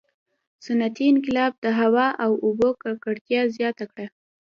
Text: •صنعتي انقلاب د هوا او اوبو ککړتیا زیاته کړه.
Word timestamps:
•صنعتي 0.65 1.05
انقلاب 1.09 1.53
د 1.63 1.67
هوا 1.79 2.07
او 2.23 2.31
اوبو 2.45 2.69
ککړتیا 2.81 3.41
زیاته 3.55 3.85
کړه. 3.91 4.05